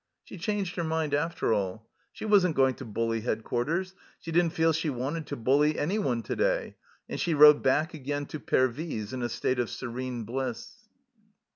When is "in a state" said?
9.13-9.59